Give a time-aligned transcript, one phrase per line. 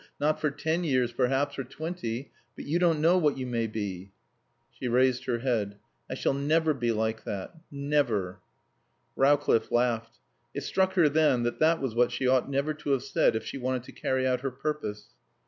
[0.19, 2.31] Not for ten years, perhaps, or twenty.
[2.55, 4.09] But you don't know what you may be."
[4.71, 5.77] She raised her head.
[6.09, 7.53] "I shall never be like that.
[7.69, 8.39] Never."
[9.15, 10.17] Rowcliffe laughed.
[10.55, 13.45] It struck her then that that was what she ought never to have said if
[13.45, 15.09] she wanted to carry out her purpose.